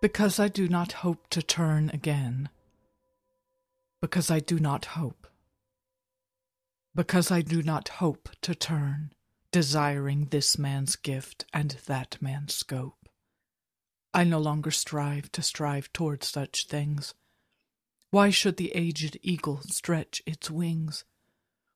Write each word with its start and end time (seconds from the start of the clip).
Because 0.00 0.40
I 0.40 0.48
do 0.48 0.66
not 0.66 0.92
hope 0.92 1.28
to 1.28 1.42
turn 1.42 1.90
again. 1.90 2.48
Because 4.00 4.30
I 4.30 4.40
do 4.40 4.58
not 4.58 4.86
hope. 4.96 5.26
Because 6.94 7.30
I 7.30 7.42
do 7.42 7.62
not 7.62 7.88
hope 7.88 8.30
to 8.40 8.54
turn, 8.54 9.12
desiring 9.52 10.26
this 10.26 10.56
man's 10.56 10.96
gift 10.96 11.44
and 11.52 11.76
that 11.86 12.16
man's 12.22 12.54
scope. 12.54 13.10
I 14.14 14.24
no 14.24 14.38
longer 14.38 14.70
strive 14.70 15.30
to 15.32 15.42
strive 15.42 15.92
toward 15.92 16.24
such 16.24 16.66
things. 16.66 17.14
Why 18.10 18.30
should 18.30 18.56
the 18.56 18.72
aged 18.74 19.18
eagle 19.20 19.60
stretch 19.66 20.22
its 20.24 20.50
wings? 20.50 21.04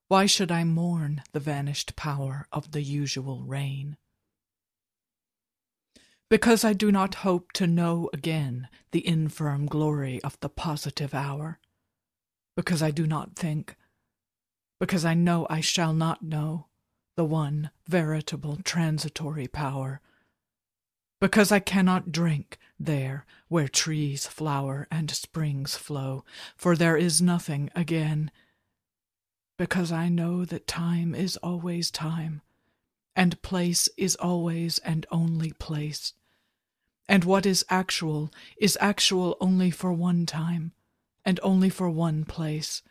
Why 0.07 0.25
should 0.25 0.51
I 0.51 0.63
mourn 0.63 1.21
the 1.31 1.39
vanished 1.39 1.95
power 1.95 2.47
of 2.51 2.71
the 2.71 2.81
usual 2.81 3.43
reign? 3.43 3.97
Because 6.29 6.63
I 6.63 6.73
do 6.73 6.91
not 6.91 7.15
hope 7.15 7.51
to 7.53 7.67
know 7.67 8.09
again 8.11 8.67
the 8.91 9.07
infirm 9.07 9.67
glory 9.67 10.21
of 10.23 10.39
the 10.39 10.49
positive 10.49 11.13
hour, 11.13 11.59
because 12.55 12.81
I 12.81 12.91
do 12.91 13.05
not 13.05 13.35
think, 13.35 13.75
because 14.79 15.05
I 15.05 15.13
know 15.13 15.45
I 15.49 15.61
shall 15.61 15.93
not 15.93 16.23
know 16.23 16.67
the 17.15 17.25
one 17.25 17.69
veritable 17.87 18.57
transitory 18.63 19.47
power, 19.47 20.01
because 21.21 21.51
I 21.51 21.59
cannot 21.59 22.11
drink 22.11 22.57
there 22.79 23.25
where 23.47 23.67
trees 23.67 24.25
flower 24.27 24.87
and 24.91 25.11
springs 25.11 25.75
flow, 25.75 26.25
for 26.57 26.75
there 26.75 26.97
is 26.97 27.21
nothing 27.21 27.69
again, 27.75 28.31
because 29.57 29.91
I 29.91 30.09
know 30.09 30.43
that 30.43 30.67
time 30.67 31.13
is 31.15 31.37
always 31.37 31.91
time 31.91 32.41
and 33.15 33.41
place 33.41 33.87
is 33.97 34.15
always 34.17 34.79
and 34.79 35.05
only 35.09 35.53
place. 35.53 36.13
And 37.07 37.23
what 37.23 37.45
is 37.45 37.65
actual 37.69 38.31
is 38.57 38.77
actual 38.81 39.37
only 39.39 39.71
for 39.71 39.93
one 39.93 40.25
time, 40.25 40.73
and 41.23 41.39
only 41.41 41.69
for 41.69 41.89
one 41.89 42.25
place. 42.25 42.81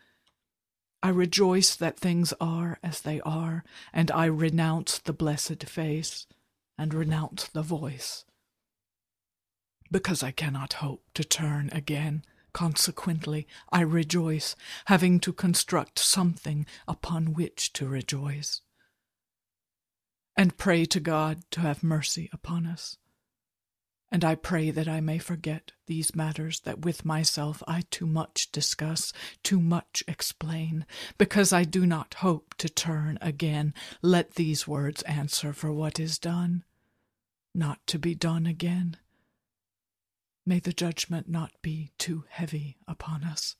I 1.03 1.09
rejoice 1.09 1.75
that 1.75 1.99
things 1.99 2.33
are 2.41 2.79
as 2.81 3.01
they 3.01 3.21
are, 3.21 3.63
and 3.93 4.09
I 4.09 4.25
renounce 4.25 4.97
the 4.97 5.13
blessed 5.13 5.63
face, 5.65 6.25
and 6.77 6.93
renounce 6.93 7.47
the 7.47 7.61
voice. 7.61 8.25
Because 9.91 10.23
I 10.23 10.31
cannot 10.31 10.73
hope 10.73 11.03
to 11.13 11.23
turn 11.23 11.69
again, 11.71 12.23
consequently 12.53 13.47
I 13.71 13.81
rejoice, 13.81 14.55
having 14.85 15.19
to 15.19 15.33
construct 15.33 15.99
something 15.99 16.65
upon 16.87 17.33
which 17.33 17.71
to 17.73 17.87
rejoice 17.87 18.61
and 20.37 20.57
pray 20.57 20.85
to 20.85 20.99
God 20.99 21.43
to 21.51 21.61
have 21.61 21.83
mercy 21.83 22.29
upon 22.33 22.65
us. 22.65 22.97
And 24.11 24.23
I 24.23 24.35
pray 24.35 24.69
that 24.71 24.87
I 24.87 25.01
may 25.01 25.17
forget 25.17 25.71
these 25.87 26.15
matters 26.15 26.61
that 26.61 26.85
with 26.85 27.03
myself 27.03 27.63
I 27.67 27.83
too 27.89 28.05
much 28.05 28.51
discuss, 28.51 29.11
too 29.43 29.59
much 29.59 30.03
explain, 30.07 30.85
because 31.17 31.51
I 31.51 31.63
do 31.63 31.85
not 31.85 32.15
hope 32.15 32.53
to 32.59 32.69
turn 32.69 33.17
again. 33.21 33.73
Let 34.01 34.35
these 34.35 34.67
words 34.67 35.01
answer 35.03 35.53
for 35.53 35.73
what 35.73 35.99
is 35.99 36.19
done, 36.19 36.63
not 37.53 37.85
to 37.87 37.99
be 37.99 38.15
done 38.15 38.45
again. 38.45 38.97
May 40.45 40.59
the 40.59 40.73
judgment 40.73 41.27
not 41.27 41.51
be 41.61 41.91
too 41.97 42.25
heavy 42.29 42.77
upon 42.87 43.23
us. 43.23 43.55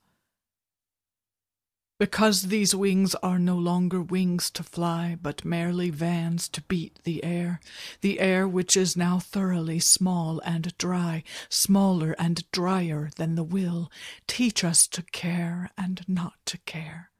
Because 1.97 2.43
these 2.43 2.75
wings 2.75 3.15
are 3.15 3.39
no 3.39 3.55
longer 3.55 4.01
wings 4.01 4.51
to 4.51 4.63
fly, 4.63 5.17
but 5.21 5.45
merely 5.45 5.89
vans 5.89 6.49
to 6.49 6.61
beat 6.63 6.99
the 7.03 7.23
air, 7.23 7.61
the 8.02 8.19
air 8.19 8.45
which 8.47 8.75
is 8.75 8.97
now 8.97 9.17
thoroughly 9.17 9.79
small 9.79 10.41
and 10.41 10.77
dry, 10.77 11.23
smaller 11.47 12.13
and 12.19 12.49
drier 12.52 13.09
than 13.15 13.35
the 13.35 13.45
will, 13.45 13.89
teach 14.27 14.61
us 14.63 14.87
to 14.87 15.03
care 15.03 15.71
and 15.77 16.03
not 16.05 16.33
to 16.47 16.57
care. 16.65 17.11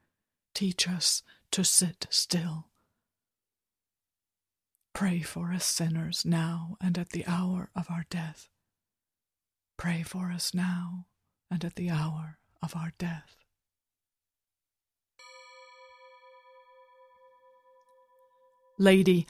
Teach 0.54 0.90
us 0.90 1.24
to 1.52 1.64
sit 1.64 2.08
still. 2.10 2.68
Pray 4.94 5.22
for 5.22 5.54
us 5.54 5.66
sinners 5.66 6.26
now 6.26 6.76
and 6.82 6.98
at 6.98 7.12
the 7.12 7.26
hour 7.26 7.70
of 7.76 7.88
our 7.90 8.06
death. 8.10 8.50
Pray 9.78 10.04
for 10.04 10.32
us 10.32 10.54
now 10.54 11.06
and 11.50 11.64
at 11.64 11.76
the 11.76 11.90
hour 11.90 12.40
of 12.62 12.76
our 12.76 12.92
death. 12.98 13.45
Lady, 18.78 19.26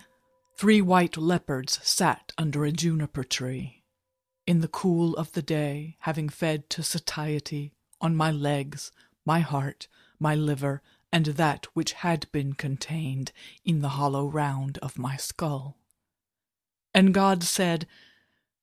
three 0.58 0.82
white 0.82 1.18
leopards 1.18 1.80
sat 1.88 2.32
under 2.36 2.66
a 2.66 2.72
juniper 2.72 3.24
tree. 3.24 3.84
In 4.48 4.62
the 4.62 4.68
cool 4.68 5.16
of 5.18 5.34
the 5.34 5.44
day, 5.44 5.98
having 6.00 6.30
fed 6.30 6.68
to 6.72 6.82
satiety 6.82 7.72
on 8.02 8.16
my 8.16 8.32
legs, 8.32 8.92
my 9.24 9.42
heart, 9.42 9.88
my 10.20 10.34
liver, 10.34 10.82
and 11.12 11.28
that 11.28 11.68
which 11.76 11.94
had 11.94 12.32
been 12.32 12.54
contained 12.54 13.32
in 13.64 13.82
the 13.82 13.90
hollow 13.90 14.28
round 14.28 14.80
of 14.80 14.98
my 14.98 15.16
skull. 15.16 15.78
And 16.92 17.14
God 17.14 17.44
said, 17.44 17.86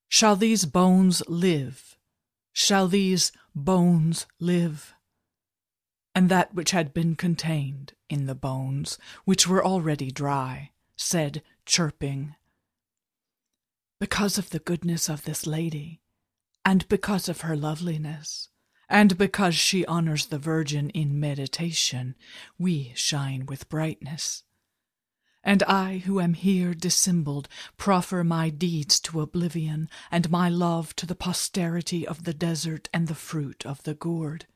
Shall 0.09 0.35
these 0.35 0.65
bones 0.65 1.23
live? 1.29 1.97
Shall 2.53 2.89
these 2.89 3.31
bones 3.55 4.27
live? 4.41 4.95
And 6.13 6.29
that 6.29 6.55
which 6.55 6.73
had 6.73 6.93
been 6.93 7.15
contained 7.15 7.95
in 8.11 8.27
the 8.27 8.35
bones, 8.35 8.99
which 9.25 9.47
were 9.47 9.65
already 9.65 10.11
dry, 10.11 10.72
said, 10.97 11.43
chirping, 11.67 12.35
Because 13.99 14.39
of 14.39 14.51
the 14.51 14.59
goodness 14.59 15.09
of 15.09 15.25
this 15.25 15.47
lady, 15.47 16.01
and 16.65 16.89
because 16.89 17.29
of 17.29 17.43
her 17.43 17.57
loveliness, 17.57 18.49
and 18.89 19.17
because 19.17 19.55
she 19.55 19.87
honors 19.87 20.27
the 20.27 20.39
Virgin 20.39 20.91
in 20.91 21.19
meditation, 21.19 22.15
we 22.59 22.93
shine 22.95 23.47
with 23.47 23.69
brightness. 23.69 24.45
And 25.43 25.63
I, 25.65 26.03
who 26.05 26.21
am 26.21 26.35
here 26.35 26.73
dissembled, 26.73 27.49
proffer 27.77 28.23
my 28.23 28.49
deeds 28.51 29.01
to 29.01 29.21
oblivion, 29.21 29.89
and 30.11 30.31
my 30.31 30.49
love 30.49 30.95
to 30.97 31.07
the 31.07 31.17
posterity 31.17 32.07
of 32.07 32.25
the 32.25 32.35
desert 32.35 32.89
and 32.93 33.09
the 33.09 33.15
fruit 33.15 33.67
of 33.67 33.83
the 33.83 33.95
gourd. 33.95 34.47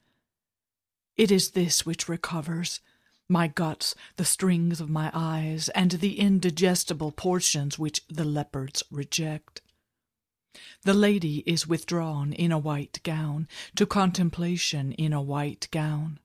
It 1.17 1.31
is 1.31 1.53
this 1.53 1.85
which 1.85 2.09
recovers, 2.09 2.81
my 3.29 3.49
guts, 3.49 3.95
the 4.17 4.25
strings 4.25 4.81
of 4.81 4.89
my 4.89 5.11
eyes, 5.13 5.69
and 5.71 5.93
the 5.93 6.19
indigestible 6.19 7.13
portions 7.13 7.79
which 7.79 8.07
the 8.09 8.25
leopards 8.25 8.83
reject. 8.91 9.63
The 10.83 10.95
lady 10.95 11.39
is 11.47 11.67
withdrawn 11.67 12.33
in 12.33 12.53
a 12.53 12.59
white 12.59 13.01
gown, 13.03 13.49
to 13.75 13.87
contemplation 13.87 14.93
in 14.93 15.13
a 15.13 15.21
white 15.21 15.69
gown. 15.71 16.19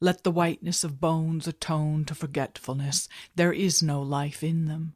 Let 0.00 0.24
the 0.24 0.30
whiteness 0.30 0.84
of 0.84 1.00
bones 1.00 1.46
atone 1.46 2.04
to 2.06 2.14
forgetfulness, 2.14 3.08
there 3.34 3.52
is 3.52 3.82
no 3.82 4.00
life 4.02 4.42
in 4.42 4.66
them. 4.66 4.94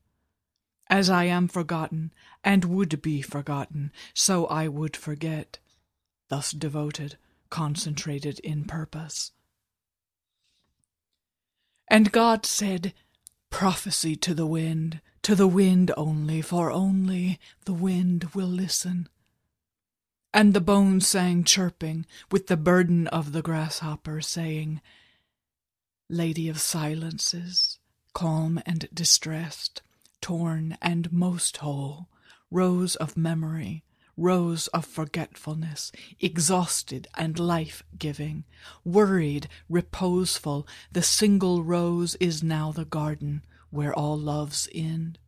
As 0.88 1.10
I 1.10 1.24
am 1.24 1.48
forgotten, 1.48 2.12
and 2.44 2.64
would 2.64 3.02
be 3.02 3.20
forgotten, 3.20 3.92
so 4.14 4.46
I 4.46 4.68
would 4.68 4.96
forget, 4.96 5.58
thus 6.28 6.52
devoted, 6.52 7.18
concentrated 7.50 8.38
in 8.40 8.64
purpose. 8.64 9.32
And 11.88 12.12
God 12.12 12.44
said, 12.44 12.92
Prophecy 13.50 14.16
to 14.16 14.34
the 14.34 14.46
wind, 14.46 15.00
to 15.22 15.34
the 15.34 15.46
wind 15.46 15.92
only, 15.96 16.42
for 16.42 16.70
only 16.70 17.38
the 17.64 17.72
wind 17.72 18.24
will 18.34 18.48
listen. 18.48 19.08
And 20.34 20.52
the 20.52 20.60
bones 20.60 21.06
sang 21.06 21.44
chirping, 21.44 22.04
with 22.30 22.48
the 22.48 22.56
burden 22.56 23.06
of 23.08 23.32
the 23.32 23.42
grasshopper, 23.42 24.20
saying, 24.20 24.80
Lady 26.10 26.48
of 26.48 26.60
silences, 26.60 27.78
calm 28.12 28.60
and 28.66 28.88
distressed, 28.92 29.82
torn 30.20 30.76
and 30.82 31.12
most 31.12 31.58
whole, 31.58 32.08
rose 32.50 32.96
of 32.96 33.16
memory, 33.16 33.84
rose 34.16 34.66
of 34.68 34.84
forgetfulness, 34.86 35.92
exhausted 36.20 37.06
and 37.14 37.38
life 37.38 37.82
giving, 37.98 38.44
worried, 38.84 39.48
reposeful, 39.68 40.66
the 40.90 41.02
single 41.02 41.62
rose 41.62 42.14
is 42.16 42.42
now 42.42 42.72
the 42.72 42.84
garden 42.84 43.42
where 43.70 43.94
all 43.94 44.16
loves 44.16 44.68
end. 44.74 45.18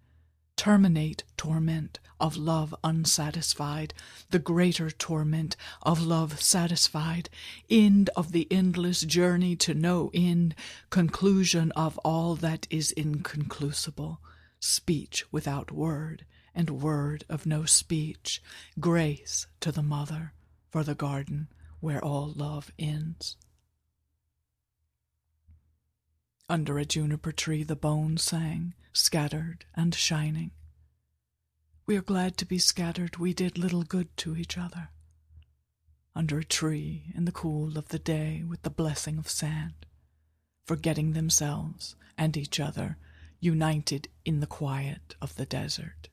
Terminate 0.56 1.22
torment 1.36 2.00
of 2.18 2.36
love 2.36 2.74
unsatisfied, 2.82 3.94
the 4.30 4.40
greater 4.40 4.90
torment 4.90 5.54
of 5.82 6.04
love 6.04 6.40
satisfied, 6.40 7.30
end 7.70 8.10
of 8.16 8.32
the 8.32 8.48
endless 8.50 9.02
journey 9.02 9.54
to 9.54 9.72
no 9.72 10.10
end, 10.12 10.54
conclusion 10.90 11.70
of 11.72 11.96
all 11.98 12.34
that 12.34 12.66
is 12.70 12.90
inconclusible, 12.92 14.18
speech 14.58 15.24
without 15.30 15.70
word, 15.70 16.24
and 16.58 16.82
word 16.82 17.24
of 17.28 17.46
no 17.46 17.64
speech, 17.64 18.42
grace 18.80 19.46
to 19.60 19.70
the 19.70 19.82
mother 19.82 20.32
for 20.68 20.82
the 20.82 20.96
garden 20.96 21.46
where 21.78 22.04
all 22.04 22.32
love 22.34 22.72
ends. 22.76 23.36
Under 26.48 26.76
a 26.76 26.84
juniper 26.84 27.30
tree 27.30 27.62
the 27.62 27.76
bones 27.76 28.24
sang, 28.24 28.74
scattered 28.92 29.66
and 29.76 29.94
shining. 29.94 30.50
We 31.86 31.96
are 31.96 32.02
glad 32.02 32.36
to 32.38 32.44
be 32.44 32.58
scattered. 32.58 33.18
We 33.18 33.32
did 33.32 33.56
little 33.56 33.84
good 33.84 34.16
to 34.16 34.36
each 34.36 34.58
other. 34.58 34.88
Under 36.16 36.40
a 36.40 36.44
tree 36.44 37.12
in 37.14 37.24
the 37.24 37.30
cool 37.30 37.78
of 37.78 37.90
the 37.90 38.00
day 38.00 38.42
with 38.42 38.62
the 38.62 38.70
blessing 38.70 39.16
of 39.16 39.28
sand, 39.28 39.86
forgetting 40.64 41.12
themselves 41.12 41.94
and 42.18 42.36
each 42.36 42.58
other, 42.58 42.98
united 43.38 44.08
in 44.24 44.40
the 44.40 44.46
quiet 44.48 45.14
of 45.22 45.36
the 45.36 45.46
desert. 45.46 46.08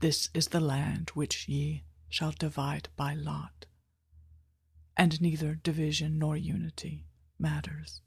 This 0.00 0.28
is 0.34 0.48
the 0.48 0.60
land 0.60 1.10
which 1.14 1.48
ye 1.48 1.84
shall 2.08 2.32
divide 2.32 2.88
by 2.96 3.14
lot. 3.14 3.66
And 4.96 5.20
neither 5.20 5.54
division 5.54 6.18
nor 6.18 6.36
unity 6.36 7.06
matters. 7.38 8.02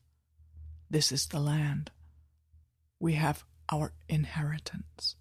This 0.89 1.11
is 1.11 1.27
the 1.27 1.39
land. 1.39 1.91
We 2.99 3.13
have 3.13 3.43
our 3.71 3.93
inheritance. 4.07 5.15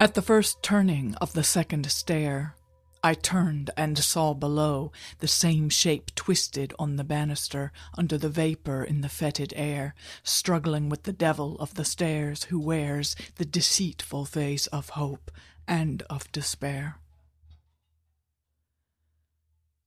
At 0.00 0.14
the 0.14 0.22
first 0.22 0.62
turning 0.62 1.16
of 1.16 1.32
the 1.32 1.42
second 1.42 1.90
stair, 1.90 2.54
I 3.02 3.14
turned 3.14 3.70
and 3.76 3.96
saw 3.98 4.34
below 4.34 4.92
the 5.18 5.28
same 5.28 5.68
shape 5.68 6.14
twisted 6.14 6.74
on 6.78 6.96
the 6.96 7.04
banister 7.04 7.72
under 7.94 8.18
the 8.18 8.28
vapor 8.28 8.82
in 8.82 9.00
the 9.00 9.08
fetid 9.08 9.52
air, 9.56 9.94
struggling 10.22 10.88
with 10.88 11.04
the 11.04 11.12
devil 11.12 11.56
of 11.58 11.74
the 11.74 11.84
stairs 11.84 12.44
who 12.44 12.58
wears 12.58 13.14
the 13.36 13.44
deceitful 13.44 14.24
face 14.24 14.66
of 14.68 14.90
hope 14.90 15.30
and 15.66 16.02
of 16.10 16.30
despair. 16.32 16.96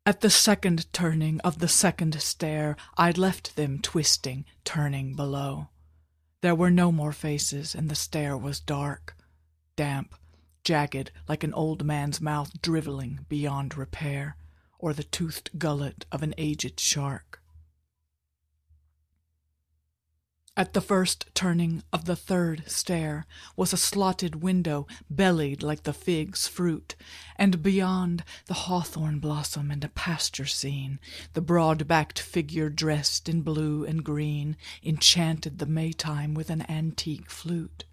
At 0.05 0.21
the 0.21 0.29
second 0.29 0.91
turning 0.93 1.39
of 1.41 1.59
the 1.59 1.67
second 1.67 2.19
stair, 2.21 2.75
I 2.97 3.11
left 3.11 3.55
them 3.55 3.79
twisting, 3.79 4.45
turning 4.63 5.13
below. 5.15 5.67
There 6.41 6.55
were 6.55 6.71
no 6.71 6.91
more 6.91 7.13
faces, 7.13 7.75
and 7.75 7.87
the 7.87 7.95
stair 7.95 8.35
was 8.35 8.59
dark 8.59 9.15
damp, 9.75 10.15
jagged 10.63 11.11
like 11.27 11.43
an 11.43 11.53
old 11.53 11.83
man's 11.83 12.21
mouth 12.21 12.61
drivelling 12.61 13.25
beyond 13.29 13.77
repair, 13.77 14.35
or 14.79 14.93
the 14.93 15.03
toothed 15.03 15.49
gullet 15.57 16.05
of 16.11 16.23
an 16.23 16.33
aged 16.37 16.79
shark. 16.79 17.41
At 20.57 20.73
the 20.73 20.81
first 20.81 21.27
turning 21.33 21.81
of 21.93 22.03
the 22.03 22.15
third 22.15 22.69
stair 22.69 23.25
was 23.55 23.71
a 23.71 23.77
slotted 23.77 24.43
window 24.43 24.85
bellied 25.09 25.63
like 25.63 25.83
the 25.83 25.93
fig's 25.93 26.45
fruit, 26.45 26.95
and 27.37 27.63
beyond 27.63 28.25
the 28.47 28.53
hawthorn 28.53 29.19
blossom 29.19 29.71
and 29.71 29.83
a 29.83 29.89
pasture 29.89 30.45
scene, 30.45 30.99
the 31.33 31.41
broad-backed 31.41 32.19
figure 32.19 32.69
dressed 32.69 33.29
in 33.29 33.43
blue 33.43 33.85
and 33.85 34.03
green 34.03 34.57
enchanted 34.83 35.59
the 35.59 35.65
Maytime 35.65 36.33
with 36.33 36.49
an 36.49 36.69
antique 36.69 37.31
flute. 37.31 37.85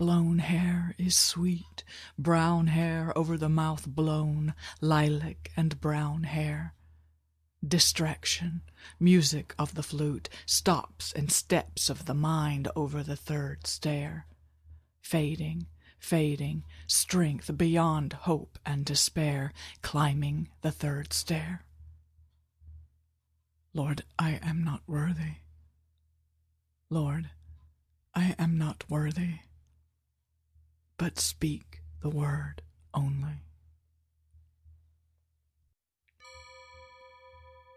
Blown 0.00 0.38
hair 0.38 0.94
is 0.96 1.14
sweet, 1.14 1.84
brown 2.18 2.68
hair 2.68 3.12
over 3.18 3.36
the 3.36 3.50
mouth 3.50 3.86
blown, 3.86 4.54
lilac 4.80 5.52
and 5.58 5.78
brown 5.78 6.22
hair. 6.22 6.72
Distraction, 7.62 8.62
music 8.98 9.54
of 9.58 9.74
the 9.74 9.82
flute, 9.82 10.30
stops 10.46 11.12
and 11.12 11.30
steps 11.30 11.90
of 11.90 12.06
the 12.06 12.14
mind 12.14 12.66
over 12.74 13.02
the 13.02 13.14
third 13.14 13.66
stair. 13.66 14.26
Fading, 15.02 15.66
fading, 15.98 16.64
strength 16.86 17.54
beyond 17.58 18.14
hope 18.24 18.58
and 18.64 18.86
despair, 18.86 19.52
climbing 19.82 20.48
the 20.62 20.72
third 20.72 21.12
stair. 21.12 21.66
Lord, 23.74 24.04
I 24.18 24.40
am 24.42 24.64
not 24.64 24.80
worthy. 24.86 25.42
Lord, 26.88 27.28
I 28.14 28.34
am 28.38 28.56
not 28.56 28.88
worthy 28.88 29.40
but 31.00 31.18
speak 31.18 31.80
the 32.02 32.10
word 32.10 32.60
only. 32.92 33.40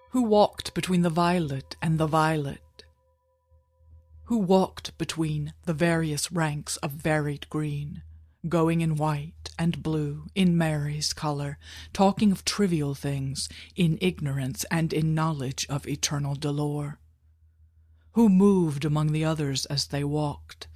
Who 0.10 0.24
walked 0.24 0.74
between 0.74 1.04
the 1.04 1.10
violet 1.10 1.78
and 1.82 1.98
the 1.98 2.06
violet? 2.06 2.84
Who 4.26 4.40
walked 4.40 4.98
between 4.98 5.54
the 5.64 5.74
various 5.74 6.34
ranks 6.34 6.76
of 6.78 6.92
varied 6.92 7.50
green, 7.50 8.04
going 8.50 8.82
in 8.82 8.98
white 8.98 9.52
and 9.58 9.82
blue, 9.82 10.26
in 10.36 10.58
Mary's 10.58 11.14
color, 11.14 11.58
talking 11.94 12.30
of 12.30 12.44
trivial 12.44 12.94
things, 12.94 13.48
in 13.74 13.98
ignorance 14.02 14.66
and 14.70 14.92
in 14.92 15.16
knowledge 15.16 15.66
of 15.70 15.88
eternal 15.88 16.36
dolor? 16.36 17.00
Who 18.16 18.28
moved 18.28 18.84
among 18.84 19.14
the 19.14 19.24
others 19.24 19.66
as 19.68 19.88
they 19.88 20.04
walked, 20.04 20.68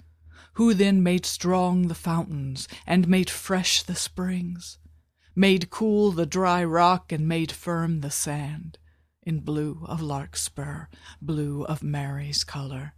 who 0.57 0.73
then 0.73 1.03
made 1.03 1.23
strong 1.23 1.87
the 1.87 1.93
fountains, 1.93 2.67
and 2.87 3.07
made 3.07 3.29
fresh 3.29 3.83
the 3.83 3.93
springs, 3.93 4.79
made 5.35 5.69
cool 5.69 6.11
the 6.11 6.25
dry 6.25 6.63
rock, 6.63 7.11
and 7.11 7.27
made 7.27 7.51
firm 7.51 8.01
the 8.01 8.09
sand, 8.09 8.75
in 9.21 9.39
blue 9.39 9.85
of 9.85 10.01
larkspur, 10.01 10.87
blue 11.21 11.63
of 11.65 11.83
Mary's 11.83 12.43
color, 12.43 12.93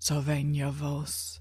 Sovegna 0.00 0.72
vos. 0.72 1.40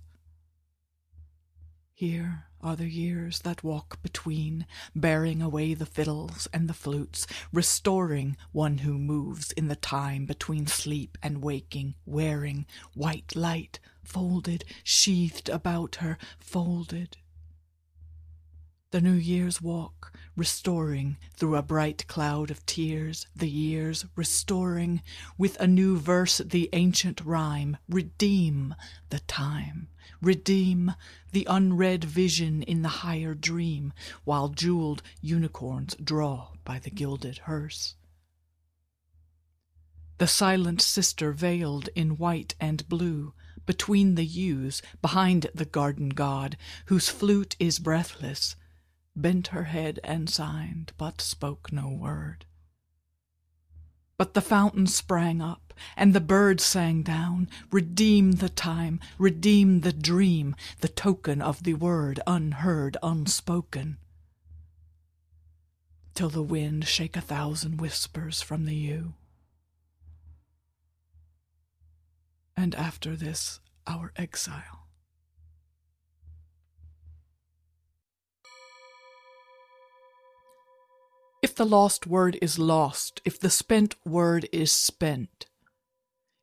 Here 1.93 2.47
are 2.59 2.75
the 2.75 2.89
years 2.89 3.39
that 3.39 3.63
walk 3.63 4.03
between, 4.03 4.65
bearing 4.93 5.41
away 5.41 5.73
the 5.73 5.85
fiddles 5.85 6.49
and 6.51 6.67
the 6.67 6.73
flutes, 6.73 7.25
restoring 7.53 8.35
one 8.51 8.79
who 8.79 8.97
moves 8.97 9.53
in 9.53 9.69
the 9.69 9.77
time 9.77 10.25
between 10.25 10.67
sleep 10.67 11.17
and 11.23 11.41
waking, 11.41 11.95
wearing 12.05 12.65
white 12.93 13.37
light 13.37 13.79
folded, 14.03 14.65
sheathed 14.83 15.49
about 15.49 15.95
her, 15.95 16.17
folded. 16.39 17.17
The 18.91 18.99
New 18.99 19.13
Year's 19.13 19.61
walk, 19.61 20.11
restoring 20.35 21.17
through 21.37 21.55
a 21.55 21.61
bright 21.61 22.07
cloud 22.07 22.51
of 22.51 22.65
tears 22.65 23.25
the 23.33 23.49
years, 23.49 24.05
restoring 24.17 25.01
with 25.37 25.57
a 25.61 25.67
new 25.67 25.97
verse 25.97 26.39
the 26.39 26.67
ancient 26.73 27.21
rhyme, 27.21 27.77
redeem 27.87 28.75
the 29.09 29.19
time, 29.19 29.87
redeem 30.21 30.93
the 31.31 31.47
unread 31.49 32.03
vision 32.03 32.63
in 32.63 32.81
the 32.81 32.89
higher 33.05 33.33
dream, 33.33 33.93
while 34.25 34.49
jeweled 34.49 35.01
unicorns 35.21 35.95
draw 36.03 36.49
by 36.65 36.77
the 36.77 36.91
gilded 36.91 37.37
hearse. 37.39 37.95
The 40.17 40.27
silent 40.27 40.81
sister 40.81 41.31
veiled 41.31 41.87
in 41.95 42.17
white 42.17 42.55
and 42.59 42.87
blue, 42.89 43.33
between 43.71 44.15
the 44.15 44.25
yews, 44.25 44.81
behind 45.01 45.47
the 45.55 45.63
garden 45.63 46.09
god, 46.09 46.57
whose 46.87 47.07
flute 47.07 47.55
is 47.57 47.79
breathless, 47.79 48.57
bent 49.15 49.47
her 49.47 49.63
head 49.63 49.97
and 50.03 50.29
signed, 50.29 50.91
but 50.97 51.21
spoke 51.21 51.71
no 51.71 51.87
word. 51.87 52.43
But 54.17 54.33
the 54.33 54.41
fountain 54.41 54.87
sprang 54.87 55.41
up, 55.41 55.73
and 55.95 56.13
the 56.13 56.19
birds 56.19 56.65
sang 56.65 57.01
down, 57.01 57.47
Redeem 57.71 58.33
the 58.33 58.49
time, 58.49 58.99
redeem 59.17 59.79
the 59.79 59.93
dream, 59.93 60.53
the 60.81 60.89
token 60.89 61.41
of 61.41 61.63
the 61.63 61.75
word 61.75 62.19
unheard, 62.27 62.97
unspoken. 63.01 63.99
Till 66.13 66.29
the 66.29 66.43
wind 66.43 66.89
shake 66.89 67.15
a 67.15 67.21
thousand 67.21 67.79
whispers 67.79 68.41
from 68.41 68.65
the 68.65 68.75
yew. 68.75 69.13
And 72.61 72.75
after 72.75 73.15
this, 73.15 73.59
our 73.87 74.13
exile. 74.15 74.85
If 81.41 81.55
the 81.55 81.65
lost 81.65 82.05
word 82.05 82.37
is 82.39 82.59
lost, 82.59 83.19
if 83.25 83.39
the 83.39 83.49
spent 83.49 83.95
word 84.05 84.47
is 84.53 84.71
spent, 84.71 85.47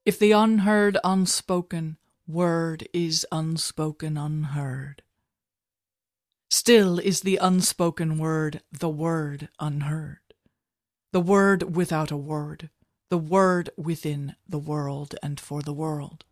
if 0.04 0.18
the 0.18 0.32
unheard 0.32 0.98
unspoken 1.04 1.98
word 2.26 2.88
is 2.92 3.24
unspoken 3.30 4.16
unheard, 4.16 5.02
still 6.50 6.98
is 6.98 7.20
the 7.20 7.36
unspoken 7.36 8.18
word 8.18 8.60
the 8.72 8.88
word 8.88 9.50
unheard, 9.60 10.18
the 11.12 11.20
word 11.20 11.76
without 11.76 12.10
a 12.10 12.16
word, 12.16 12.70
the 13.10 13.18
Word 13.18 13.70
within 13.76 14.36
the 14.48 14.58
world 14.58 15.14
and 15.22 15.40
for 15.40 15.62
the 15.62 15.72
world. 15.72 16.24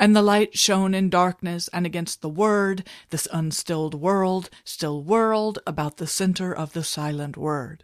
And 0.00 0.14
the 0.14 0.22
light 0.22 0.56
shone 0.56 0.94
in 0.94 1.10
darkness, 1.10 1.68
and 1.72 1.84
against 1.84 2.22
the 2.22 2.28
Word, 2.28 2.86
this 3.10 3.26
unstilled 3.32 3.94
world 3.94 4.48
still 4.64 5.02
whirled 5.02 5.58
about 5.66 5.96
the 5.96 6.06
center 6.06 6.54
of 6.54 6.72
the 6.72 6.84
silent 6.84 7.36
Word. 7.36 7.82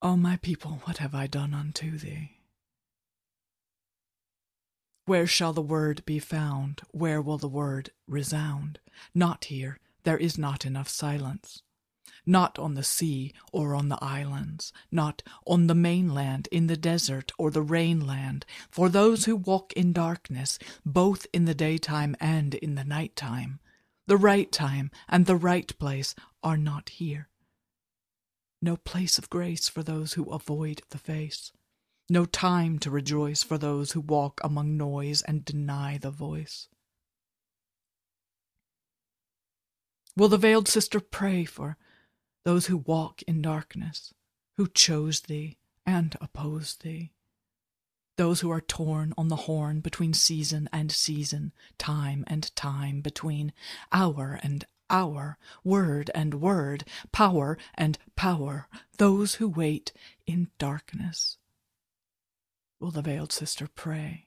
O 0.00 0.16
my 0.16 0.36
people, 0.36 0.82
what 0.84 0.98
have 0.98 1.14
I 1.14 1.26
done 1.26 1.52
unto 1.52 1.98
thee? 1.98 2.38
Where 5.06 5.26
shall 5.26 5.52
the 5.52 5.62
Word 5.62 6.04
be 6.06 6.18
found? 6.18 6.82
Where 6.92 7.20
will 7.20 7.38
the 7.38 7.48
Word 7.48 7.90
resound? 8.06 8.78
Not 9.14 9.46
here, 9.46 9.80
there 10.04 10.16
is 10.16 10.38
not 10.38 10.64
enough 10.64 10.88
silence. 10.88 11.62
Not 12.26 12.58
on 12.58 12.74
the 12.74 12.82
sea 12.82 13.32
or 13.52 13.74
on 13.74 13.88
the 13.88 13.98
islands, 14.02 14.72
not 14.90 15.22
on 15.46 15.66
the 15.66 15.74
mainland, 15.74 16.48
in 16.50 16.66
the 16.66 16.76
desert 16.76 17.32
or 17.38 17.50
the 17.50 17.62
rainland, 17.62 18.44
for 18.70 18.88
those 18.88 19.24
who 19.24 19.36
walk 19.36 19.72
in 19.74 19.92
darkness, 19.92 20.58
both 20.84 21.26
in 21.32 21.44
the 21.44 21.54
daytime 21.54 22.16
and 22.20 22.54
in 22.54 22.74
the 22.74 22.84
night 22.84 23.14
time. 23.16 23.60
The 24.06 24.16
right 24.16 24.50
time 24.50 24.90
and 25.08 25.26
the 25.26 25.36
right 25.36 25.76
place 25.78 26.14
are 26.42 26.56
not 26.56 26.90
here. 26.90 27.28
No 28.60 28.76
place 28.76 29.18
of 29.18 29.30
grace 29.30 29.68
for 29.68 29.82
those 29.82 30.14
who 30.14 30.30
avoid 30.30 30.82
the 30.90 30.98
face. 30.98 31.52
No 32.08 32.24
time 32.24 32.78
to 32.80 32.90
rejoice 32.90 33.42
for 33.42 33.56
those 33.56 33.92
who 33.92 34.00
walk 34.00 34.40
among 34.44 34.76
noise 34.76 35.22
and 35.22 35.44
deny 35.44 35.98
the 35.98 36.10
voice. 36.10 36.68
Will 40.16 40.28
the 40.28 40.38
veiled 40.38 40.68
sister 40.68 41.00
pray 41.00 41.44
for 41.44 41.76
those 42.44 42.66
who 42.66 42.76
walk 42.76 43.22
in 43.22 43.42
darkness, 43.42 44.14
who 44.56 44.68
chose 44.68 45.22
thee 45.22 45.56
and 45.84 46.16
oppose 46.20 46.76
thee? 46.76 47.10
Those 48.16 48.40
who 48.40 48.50
are 48.50 48.60
torn 48.60 49.12
on 49.18 49.28
the 49.28 49.36
horn 49.36 49.80
between 49.80 50.14
season 50.14 50.68
and 50.72 50.92
season, 50.92 51.52
time 51.78 52.24
and 52.28 52.54
time, 52.54 53.00
between 53.00 53.52
hour 53.90 54.38
and 54.42 54.64
hour, 54.88 55.36
word 55.64 56.10
and 56.14 56.40
word, 56.40 56.84
power 57.10 57.58
and 57.74 57.98
power, 58.14 58.68
those 58.98 59.36
who 59.36 59.48
wait 59.48 59.92
in 60.26 60.48
darkness. 60.58 61.38
Will 62.78 62.90
the 62.90 63.02
veiled 63.02 63.32
sister 63.32 63.66
pray 63.66 64.26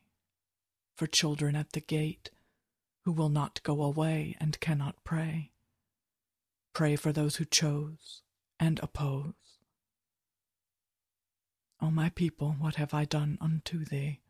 for 0.95 1.07
children 1.07 1.55
at 1.55 1.71
the 1.71 1.79
gate 1.79 2.31
who 3.05 3.11
will 3.11 3.29
not 3.29 3.63
go 3.63 3.81
away 3.83 4.35
and 4.39 4.59
cannot 4.59 4.95
pray? 5.03 5.51
Pray 6.77 6.95
for 6.95 7.11
those 7.11 7.37
who 7.37 7.45
chose 7.45 8.21
and 8.59 8.79
oppose. 8.83 9.33
O 11.81 11.89
my 11.89 12.09
people, 12.09 12.55
what 12.59 12.75
have 12.75 12.93
I 12.93 13.03
done 13.03 13.39
unto 13.41 13.83
thee? 13.83 14.21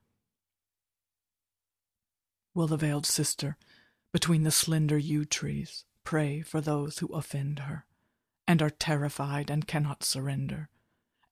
Will 2.53 2.67
the 2.67 2.77
veiled 2.77 3.05
sister, 3.05 3.57
between 4.13 4.43
the 4.43 4.51
slender 4.51 4.97
yew 4.97 5.25
trees, 5.25 5.83
pray 6.05 6.41
for 6.41 6.61
those 6.61 6.99
who 6.99 7.07
offend 7.07 7.59
her, 7.59 7.85
and 8.47 8.61
are 8.61 8.69
terrified 8.69 9.49
and 9.51 9.67
cannot 9.67 10.05
surrender, 10.05 10.69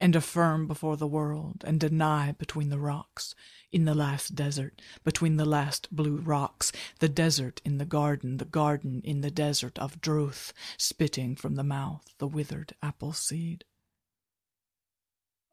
and 0.02 0.16
affirm 0.16 0.68
before 0.68 0.98
the 0.98 1.08
world, 1.08 1.64
and 1.66 1.80
deny 1.80 2.34
between 2.34 2.70
the 2.70 2.80
rocks, 2.80 3.34
in 3.72 3.86
the 3.86 3.96
last 3.96 4.36
desert, 4.36 4.82
between 5.04 5.38
the 5.38 5.46
last 5.46 5.94
blue 5.94 6.18
rocks, 6.18 6.72
the 7.00 7.10
desert 7.10 7.62
in 7.64 7.78
the 7.78 7.86
garden, 7.86 8.38
the 8.38 8.46
garden 8.46 9.02
in 9.04 9.22
the 9.22 9.32
desert 9.32 9.80
of 9.80 10.02
drouth, 10.02 10.54
spitting 10.78 11.36
from 11.36 11.56
the 11.56 11.64
mouth 11.64 12.14
the 12.18 12.28
withered 12.28 12.74
apple 12.82 13.14
seed. 13.14 13.64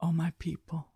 O 0.00 0.10
my 0.10 0.32
people, 0.38 0.88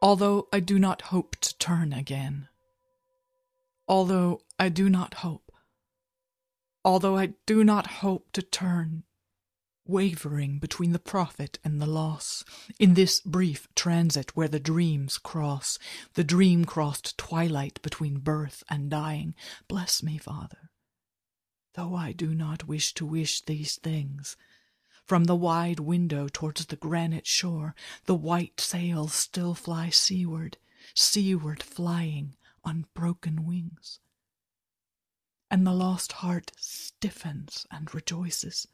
although 0.00 0.46
I 0.52 0.60
do 0.60 0.78
not 0.78 1.02
hope 1.02 1.36
to 1.40 1.58
turn 1.58 1.92
again, 1.92 2.48
although 3.88 4.42
I 4.58 4.68
do 4.68 4.88
not 4.88 5.14
hope, 5.14 5.49
although 6.84 7.16
I 7.16 7.34
do 7.46 7.62
not 7.62 7.86
hope 7.86 8.32
to 8.32 8.42
turn, 8.42 9.04
wavering 9.86 10.58
between 10.58 10.92
the 10.92 10.98
profit 10.98 11.58
and 11.64 11.80
the 11.80 11.86
loss, 11.86 12.44
in 12.78 12.94
this 12.94 13.20
brief 13.20 13.68
transit 13.74 14.36
where 14.36 14.48
the 14.48 14.60
dreams 14.60 15.18
cross, 15.18 15.78
the 16.14 16.24
dream 16.24 16.64
crossed 16.64 17.18
twilight 17.18 17.82
between 17.82 18.20
birth 18.20 18.62
and 18.68 18.90
dying, 18.90 19.34
bless 19.68 20.02
me, 20.02 20.16
Father, 20.16 20.70
though 21.74 21.94
I 21.94 22.12
do 22.12 22.34
not 22.34 22.68
wish 22.68 22.94
to 22.94 23.06
wish 23.06 23.42
these 23.42 23.76
things. 23.76 24.36
From 25.04 25.24
the 25.24 25.36
wide 25.36 25.80
window 25.80 26.28
towards 26.28 26.66
the 26.66 26.76
granite 26.76 27.26
shore, 27.26 27.74
the 28.06 28.14
white 28.14 28.60
sails 28.60 29.12
still 29.12 29.54
fly 29.54 29.90
seaward, 29.90 30.56
seaward 30.94 31.62
flying 31.62 32.36
on 32.62 32.86
broken 32.94 33.44
wings. 33.44 33.98
And 35.50 35.66
the 35.66 35.72
lost 35.72 36.12
heart 36.12 36.52
stiffens 36.56 37.66
and 37.70 37.92
rejoices 37.92 38.68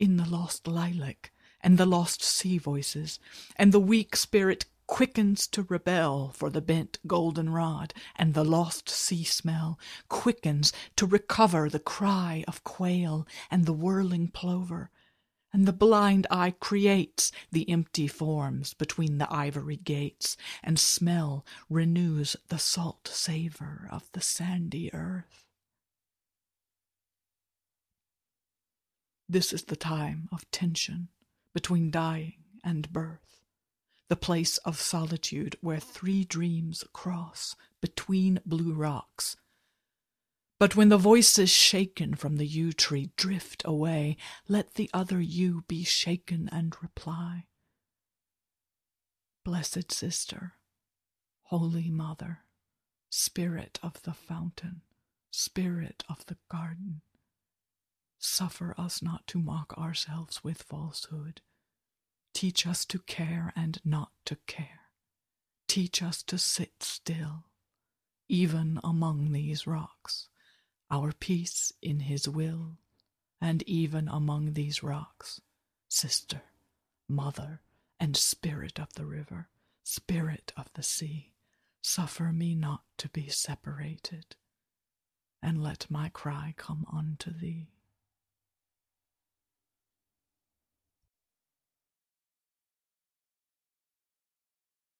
in 0.00 0.16
the 0.16 0.28
lost 0.28 0.66
lilac 0.66 1.32
and 1.60 1.78
the 1.78 1.86
lost 1.86 2.22
sea 2.22 2.58
voices, 2.58 3.18
and 3.56 3.72
the 3.72 3.80
weak 3.80 4.16
spirit 4.16 4.66
quickens 4.86 5.46
to 5.46 5.62
rebel 5.64 6.30
for 6.30 6.50
the 6.50 6.60
bent 6.60 6.98
goldenrod, 7.06 7.92
and 8.16 8.34
the 8.34 8.44
lost 8.44 8.88
sea 8.88 9.22
smell 9.22 9.78
quickens 10.08 10.72
to 10.96 11.06
recover 11.06 11.68
the 11.68 11.78
cry 11.78 12.44
of 12.48 12.64
quail 12.64 13.26
and 13.50 13.66
the 13.66 13.72
whirling 13.72 14.28
plover, 14.28 14.90
and 15.52 15.66
the 15.66 15.72
blind 15.72 16.26
eye 16.30 16.54
creates 16.58 17.30
the 17.52 17.68
empty 17.68 18.06
forms 18.06 18.72
between 18.74 19.18
the 19.18 19.32
ivory 19.32 19.76
gates, 19.76 20.36
and 20.62 20.78
smell 20.78 21.44
renews 21.68 22.36
the 22.48 22.58
salt 22.58 23.08
savor 23.08 23.88
of 23.90 24.10
the 24.12 24.20
sandy 24.20 24.92
earth. 24.94 25.47
This 29.28 29.52
is 29.52 29.64
the 29.64 29.76
time 29.76 30.28
of 30.32 30.50
tension 30.50 31.08
between 31.54 31.90
dying 31.90 32.44
and 32.64 32.92
birth, 32.92 33.42
the 34.08 34.16
place 34.16 34.58
of 34.58 34.80
solitude 34.80 35.56
where 35.60 35.80
three 35.80 36.24
dreams 36.24 36.84
cross 36.92 37.54
between 37.80 38.40
blue 38.46 38.72
rocks 38.72 39.36
but 40.58 40.74
when 40.74 40.88
the 40.88 40.98
voices 40.98 41.50
shaken 41.50 42.14
from 42.14 42.36
the 42.36 42.46
yew 42.46 42.72
tree 42.72 43.10
drift 43.16 43.62
away, 43.64 44.16
let 44.48 44.74
the 44.74 44.90
other 44.92 45.20
yew 45.20 45.62
be 45.68 45.84
shaken 45.84 46.48
and 46.50 46.74
reply. 46.82 47.46
Blessed 49.44 49.92
sister, 49.92 50.54
holy 51.42 51.90
mother, 51.90 52.40
spirit 53.08 53.78
of 53.84 54.02
the 54.02 54.12
fountain, 54.12 54.82
spirit 55.30 56.02
of 56.08 56.26
the 56.26 56.36
garden, 56.50 57.02
suffer 58.18 58.74
us 58.78 59.02
not 59.02 59.26
to 59.28 59.38
mock 59.38 59.76
ourselves 59.78 60.42
with 60.42 60.62
falsehood. 60.62 61.40
Teach 62.34 62.66
us 62.66 62.84
to 62.86 62.98
care 63.00 63.52
and 63.56 63.80
not 63.84 64.10
to 64.26 64.36
care. 64.46 64.90
Teach 65.66 66.02
us 66.02 66.22
to 66.24 66.38
sit 66.38 66.82
still, 66.82 67.44
even 68.28 68.80
among 68.82 69.32
these 69.32 69.66
rocks 69.66 70.28
our 70.90 71.12
peace 71.12 71.72
in 71.82 72.00
his 72.00 72.28
will, 72.28 72.78
and 73.40 73.62
even 73.64 74.08
among 74.08 74.54
these 74.54 74.82
rocks, 74.82 75.40
sister, 75.88 76.42
mother, 77.08 77.60
and 78.00 78.16
spirit 78.16 78.78
of 78.78 78.92
the 78.94 79.04
river, 79.04 79.48
spirit 79.84 80.52
of 80.56 80.72
the 80.74 80.82
sea, 80.82 81.32
suffer 81.82 82.32
me 82.32 82.54
not 82.54 82.82
to 82.96 83.08
be 83.08 83.28
separated, 83.28 84.36
and 85.42 85.62
let 85.62 85.90
my 85.90 86.08
cry 86.08 86.54
come 86.56 86.86
unto 86.92 87.32
thee. 87.32 87.68